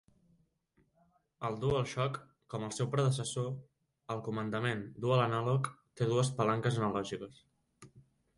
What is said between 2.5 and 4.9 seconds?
com el seu predecessor, el comandament